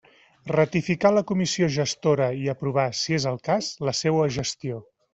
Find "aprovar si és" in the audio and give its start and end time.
2.57-3.31